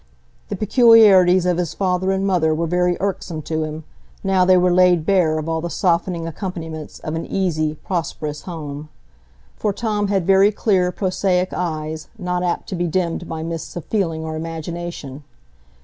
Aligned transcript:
The 0.49 0.55
peculiarities 0.55 1.45
of 1.45 1.59
his 1.59 1.75
father 1.75 2.11
and 2.11 2.25
mother 2.25 2.55
were 2.55 2.65
very 2.65 2.97
irksome 2.99 3.43
to 3.43 3.63
him, 3.65 3.83
now 4.23 4.43
they 4.43 4.57
were 4.57 4.73
laid 4.73 5.05
bare 5.05 5.37
of 5.37 5.47
all 5.47 5.61
the 5.61 5.69
softening 5.69 6.25
accompaniments 6.25 6.97
of 7.01 7.13
an 7.13 7.23
easy, 7.27 7.75
prosperous 7.75 8.41
home; 8.41 8.89
for 9.57 9.71
Tom 9.71 10.07
had 10.07 10.25
very 10.25 10.51
clear, 10.51 10.91
prosaic 10.91 11.53
eyes, 11.53 12.07
not 12.17 12.41
apt 12.41 12.67
to 12.69 12.75
be 12.75 12.87
dimmed 12.87 13.29
by 13.29 13.43
mists 13.43 13.75
of 13.75 13.85
feeling 13.85 14.23
or 14.25 14.35
imagination. 14.35 15.23